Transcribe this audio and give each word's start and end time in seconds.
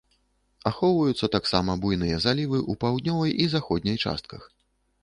Ахоўваюцца 0.69 1.29
таксама 1.35 1.75
буйныя 1.83 2.17
залівы 2.27 2.59
ў 2.71 2.83
паўднёвай 2.87 3.31
і 3.47 3.51
заходняй 3.57 3.97
частках. 4.09 4.53